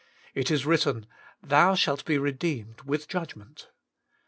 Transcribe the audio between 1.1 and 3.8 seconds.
* Thou shall be redeemed with judgment.